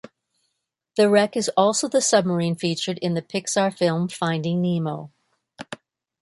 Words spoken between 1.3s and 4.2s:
is also the submarine featured in the Pixar film